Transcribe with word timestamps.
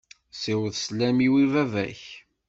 Siweḍ 0.41 0.73
sslam-iw 0.77 1.33
i 1.43 1.45
baba-k. 1.53 2.01